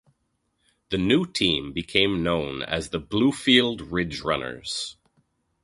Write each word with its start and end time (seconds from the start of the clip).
The 0.89 0.97
new 0.97 1.27
team 1.27 1.73
became 1.73 2.23
known 2.23 2.63
as 2.63 2.89
the 2.89 2.99
Bluefield 2.99 3.91
Ridge 3.91 4.21
Runners. 4.21 4.97